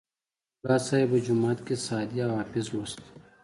ملا 0.61 0.77
صیب 0.87 1.07
به 1.11 1.19
جومات 1.25 1.59
کې 1.67 1.75
سعدي 1.85 2.19
او 2.25 2.31
حافظ 2.39 2.65
لوست. 2.73 2.99